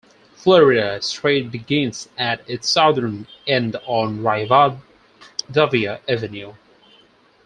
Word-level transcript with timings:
Florida 0.33 0.99
Street 1.03 1.51
begins 1.51 2.09
at 2.17 2.41
its 2.49 2.67
southern 2.67 3.27
end 3.45 3.75
on 3.85 4.21
Rivadavia 4.23 5.99
Avenue. 6.09 6.55